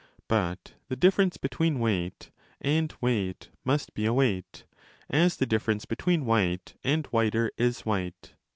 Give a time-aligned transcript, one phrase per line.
[0.27, 4.63] But the difference between weight and weight must be a weight,
[5.11, 8.33] as the difference between white and whiter is white.